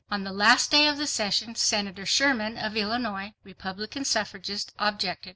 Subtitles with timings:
[0.09, 5.29] On the last day of the session, Senator Sherman of Illinois, Republican suffragist, objected.